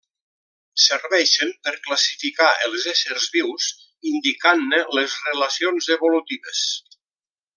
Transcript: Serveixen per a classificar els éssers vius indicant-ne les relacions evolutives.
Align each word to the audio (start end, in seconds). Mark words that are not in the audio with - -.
Serveixen 0.83 1.51
per 1.65 1.73
a 1.73 1.81
classificar 1.87 2.47
els 2.69 2.87
éssers 2.93 3.27
vius 3.37 3.67
indicant-ne 4.13 4.81
les 5.01 5.19
relacions 5.29 5.91
evolutives. 5.99 6.65